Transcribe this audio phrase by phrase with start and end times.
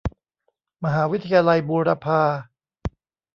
[0.83, 2.21] มหาวิทยาลัยบูรพา